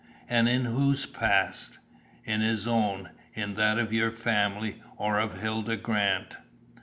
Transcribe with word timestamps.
"And 0.27 0.49
in 0.49 0.65
whose 0.65 1.05
past?" 1.05 1.77
"In 2.23 2.41
his 2.41 2.65
own, 2.65 3.11
in 3.35 3.53
that 3.53 3.77
of 3.77 3.93
your 3.93 4.09
family, 4.11 4.81
or 4.97 5.19
of 5.19 5.41
Hilda 5.41 5.77
Grant." 5.77 6.37